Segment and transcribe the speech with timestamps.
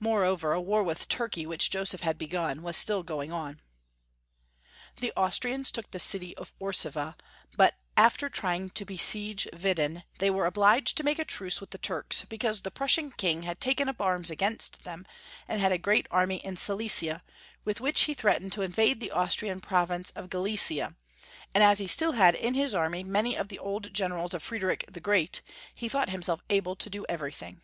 [0.00, 0.64] More Leopold 11.
[0.64, 3.60] 426 over, the war with Turkey which Joseph had be gun was still going, on.
[4.96, 7.14] The Austrians took the city of Orsova,
[7.56, 11.78] but after trying to besiege Widdin, they were obliged to make a truce with the
[11.78, 15.06] Turks, because the Prussian King had taken tip arms against them,
[15.46, 17.22] and had a great army in Silesia,
[17.64, 20.96] with which he threatened to invade the Austrian province of Gallicia,
[21.54, 24.86] and as he still had in his army many of the old generals of Friedrich
[24.92, 25.40] the Great,
[25.72, 27.60] he thought himself able to do everything.